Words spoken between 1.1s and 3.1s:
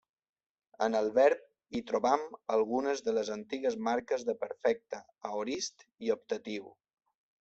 verb hi trobam algunes